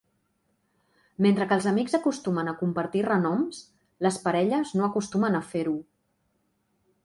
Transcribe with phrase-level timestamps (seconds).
[1.25, 3.61] Mentre que els amics acostumen a compartir renoms,
[4.07, 5.81] les parelles no acostumen a fer-ho.